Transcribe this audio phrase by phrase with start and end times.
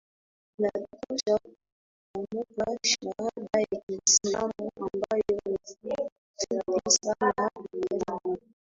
[0.59, 1.39] inatosha
[2.13, 8.41] kutamka shahada ya Kiislamu ambayo ni fupi sana Ashaddu